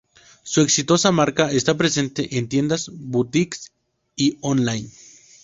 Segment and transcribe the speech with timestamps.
[0.41, 3.71] Su exitosa marca está presente en tiendas, boutiques
[4.15, 4.89] y online.